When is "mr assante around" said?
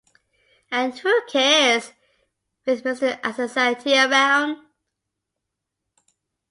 2.83-4.59